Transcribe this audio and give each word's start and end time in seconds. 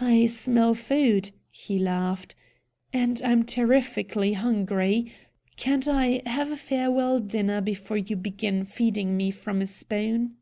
"I 0.00 0.24
smell 0.28 0.72
food," 0.72 1.30
he 1.50 1.78
laughed. 1.78 2.34
"And 2.90 3.20
I'm 3.22 3.42
terrifically 3.42 4.32
hungry. 4.32 5.12
Can't 5.58 5.86
I 5.86 6.22
have 6.24 6.50
a 6.50 6.56
farewell 6.56 7.20
dinner 7.20 7.60
before 7.60 7.98
you 7.98 8.16
begin 8.16 8.64
feeding 8.64 9.14
me 9.14 9.30
from 9.30 9.60
a 9.60 9.66
spoon?" 9.66 10.36